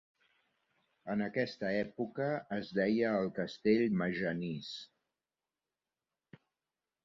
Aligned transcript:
En 1.15 1.21
aquesta 1.25 1.69
època, 1.81 2.31
es 2.57 2.73
deia 2.79 3.13
el 3.19 3.31
castell 3.37 3.87
Magennis. 4.03 4.73